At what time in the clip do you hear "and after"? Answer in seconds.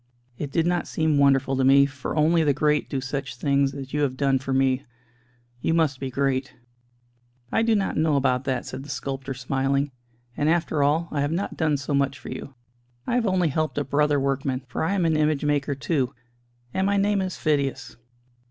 10.35-10.81